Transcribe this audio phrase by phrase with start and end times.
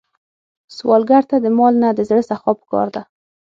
[0.75, 3.01] سوالګر ته د مال نه، د زړه سخا پکار ده